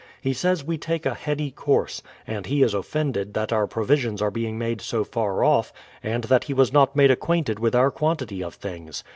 He 0.19 0.33
says 0.33 0.63
we 0.65 0.79
take 0.79 1.05
a 1.05 1.13
heady 1.13 1.51
course; 1.51 2.01
and 2.25 2.47
he 2.47 2.63
is 2.63 2.73
offended 2.73 3.35
that 3.35 3.53
our 3.53 3.67
provisions 3.67 4.19
are 4.19 4.31
being 4.31 4.57
made 4.57 4.81
so 4.81 5.03
far 5.03 5.43
off, 5.43 5.71
and 6.01 6.23
that 6.23 6.45
he 6.45 6.55
was 6.55 6.73
not 6.73 6.95
made 6.95 7.11
acquainted 7.11 7.59
with 7.59 7.75
our 7.75 7.91
quantity 7.91 8.41
of 8.43 8.55
things. 8.55 9.03